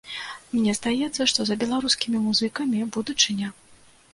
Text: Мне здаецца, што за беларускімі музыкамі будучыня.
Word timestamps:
Мне 0.53 0.71
здаецца, 0.77 1.27
што 1.31 1.45
за 1.49 1.57
беларускімі 1.65 2.23
музыкамі 2.27 2.83
будучыня. 2.97 3.47